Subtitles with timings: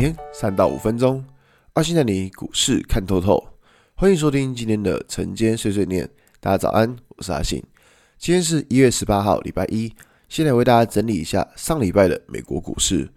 [0.00, 1.22] 天三到五分钟，
[1.74, 3.48] 阿信带你股市看透透。
[3.94, 6.08] 欢迎收听今天的晨间碎碎念。
[6.40, 7.62] 大家早安，我是阿信。
[8.16, 9.92] 今天是一月十八号，礼拜一。
[10.26, 13.10] 现在为大家整理一下上礼拜的美国股市。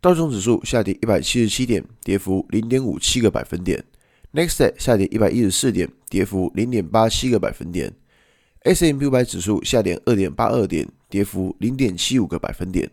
[0.00, 3.84] 道琼指数下跌一百七十七点，跌幅零点五七个百分点。
[4.32, 7.92] next 下跌一百一十四点，跌幅零点八七个百分点。
[8.60, 12.90] S&P 五百指数下跌二点八二点，跌幅零点七五个百分点。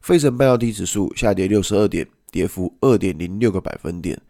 [0.00, 2.08] 费城半导体指数下跌六十二点。
[2.34, 4.20] 跌幅二点零六个百分点，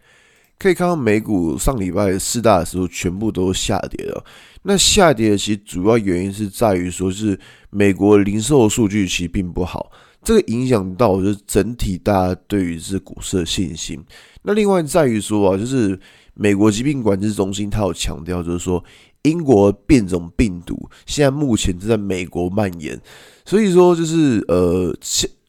[0.59, 4.23] 可以看到美股上礼拜四大的时候全部都下跌了。
[4.65, 7.39] 那下跌的其实主要原因是在于说是
[7.71, 9.91] 美国零售数据其实并不好，
[10.23, 14.05] 这个影响到就是整体大家对于这股市的信心。
[14.43, 15.99] 那另外在于说啊，就是
[16.35, 18.85] 美国疾病管制中心它有强调，就是说
[19.23, 23.01] 英国变种病毒现在目前正在美国蔓延，
[23.47, 24.95] 所以说就是呃，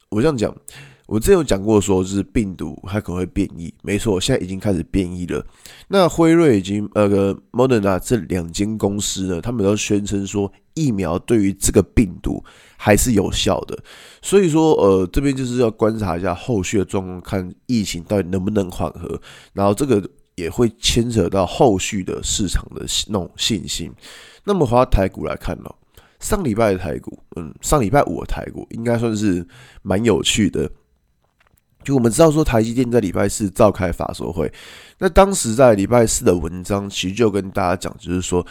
[0.07, 0.55] 我这样讲。
[1.07, 5.45] 我之前有讲过，说就是病毒它可能会变异，没错，现在已经开始变异了。
[5.87, 12.43] 那辉瑞已经呃个 Moderna 这两间公司呢，他们都宣称说疫苗对于这个病毒
[12.75, 13.77] 还是有效的。
[14.23, 19.21] 所以说呃这边就是要观察一下后续的状况，看疫情到底能不能缓和。
[19.53, 23.91] 然后这个也会牵扯到后续的市场的那种信心。
[24.43, 25.69] 那么回到台股来看呢，
[26.19, 29.47] 上礼拜的台股，嗯，上礼拜五的台股应该算是
[29.83, 30.67] 蛮有趣的。
[31.86, 34.52] 就我们知道说，台积电在礼拜四召开法说会，
[34.97, 38.45] 那当时在礼拜四的文章其实就跟大家讲，就是说，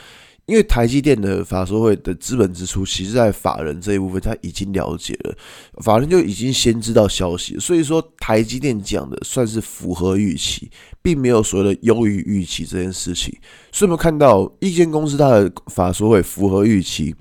[0.47, 5.35] 因为台积电的法说会的资本支出，其实在法人这一部分他已经了解了，
[5.83, 10.71] 法人就已经先知道消息，所以说台积电讲的算是符合预期，
[11.03, 13.37] 并没有所谓的优于预期这件事情。
[13.73, 17.15] 所以我们看到一间公司它的法说会符合预期。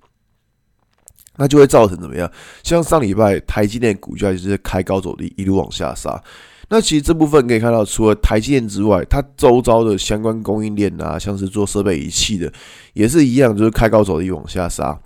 [1.38, 2.32] 那就会造成怎么样？
[2.64, 6.22] 像上礼拜台积电股价就是开高走低，一路往下杀。
[6.70, 12.52] 那其实这部分可以看到，除了台积电之外，它周遭的相关供应链啊，像是做设备仪器的，
[12.94, 14.98] 也是一样，就是开高走低往下杀。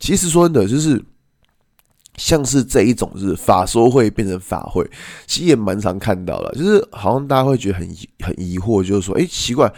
[0.00, 1.00] 其实说真的，就是
[2.16, 4.88] 像是这一种，就是法说会变成法会，
[5.26, 6.50] 其实也蛮常看到了。
[6.52, 7.88] 就是好像大家会觉得很
[8.20, 9.72] 很疑惑，就是说，哎，奇怪。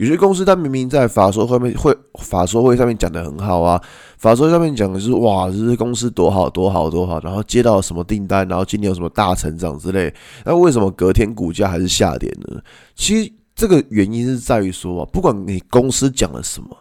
[0.00, 3.78] 有些公司，它明明在法说会面会法说会上面讲得很好啊，
[4.16, 10.10] 法说上面讲的是哇，这些公司多好多好多好，然后接到什么订单，然后今年有什么大成长之类，
[10.46, 12.62] 那为什么隔天股价还是下跌呢？
[12.94, 16.74] 其实这个原因是在于说啊，不管你公司讲了什么，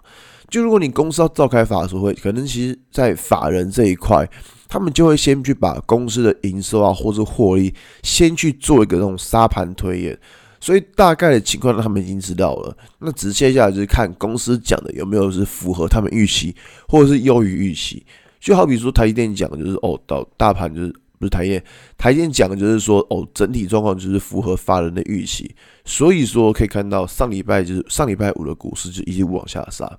[0.49, 4.25] 就如果你公司要召开法说会，可能其实在法人这一块，
[4.69, 10.17] 他们就会先去把公司的营收啊或者获利，先去做一个那种沙盘推演。
[10.61, 16.55] 所以大概的情况他们已经知道了，那只接下来就是看公司讲的有没有是符合他们预期，
[16.87, 18.05] 或者是优于预期。
[18.39, 21.63] 就好比说台积电讲的就是哦，到大盘就是不是台积电，
[21.97, 25.53] 台电讲的就是说哦，整体状况就是符合法人的预期。
[25.85, 29.89] 所以说可以看到上礼拜就是上礼拜五的股市就一直往下杀。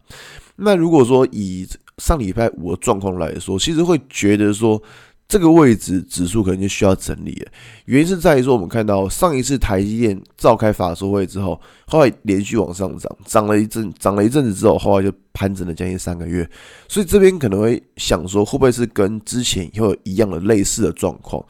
[0.56, 1.66] 那如果说以
[1.98, 4.82] 上礼拜五的状况来说，其实会觉得说。
[5.30, 7.52] 这个位置指数可能就需要整理了，
[7.84, 16.50] 原因是在于说，我们看到上一次台积电召开法说会之后，后来连续往上涨，涨了一阵，涨了一阵子之后，后来就盘整了将近三个月，
[16.88, 21.40] 所以这边可能会想说，会不会是跟之前会有一样的类似的状况？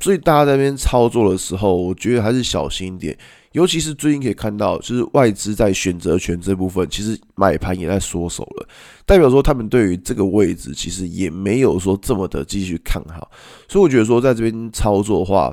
[0.00, 3.16] 所以大家在那边操作的时候，我觉得还是小心一点。
[3.52, 8.68] 尤其是最近可以看到，就是外资在选择权这部分，其实买盘也在缩手了，
[9.04, 13.28] 代表说他们对于这个位置其实也没有说这么的继续看好。
[13.68, 15.52] 所以我觉得说在这边操作的话，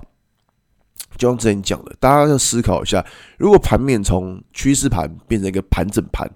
[1.18, 3.04] 就像之前讲的，大家要思考一下，
[3.40, 6.30] 如果盘面从趋势盘变成一个盘整盘，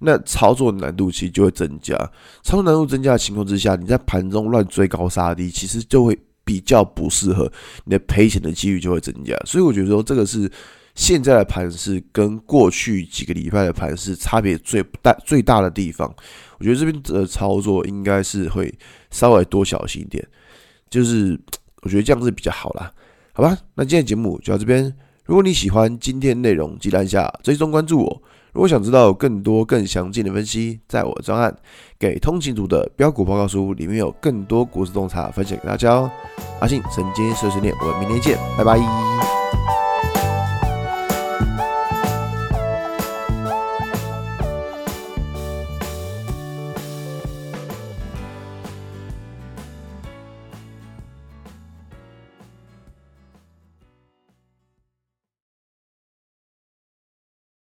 [0.00, 1.96] 那操作难度其实就会增加。
[2.42, 7.50] 操作难度增加的情况之下，你在盘中乱追高杀低，其实就会比较不适合，
[7.86, 9.34] 你的赔钱的几率就会增加。
[9.46, 10.50] 所以我觉得说这个是。
[10.96, 16.12] 现在的盘势跟过去几个礼拜的盘势差别最大最大的地方，
[16.58, 18.74] 我觉得这边的操作应该是会
[19.12, 20.26] 稍微多小心一点，
[20.90, 21.38] 就是
[21.82, 22.90] 我觉得这样子比较好啦，
[23.34, 23.56] 好吧？
[23.74, 24.92] 那今天节目就到这边。
[25.26, 28.22] 如果你喜欢今天内容，记得按下追踪关注我。
[28.52, 31.54] 如果想知道更多更详尽的分析，在我专案
[31.98, 36.10] 给通勤族的标股报告书里面有更多股市洞察分享给大家哦。
[36.60, 39.35] 阿信神经碎碎念，我们明天见，拜拜。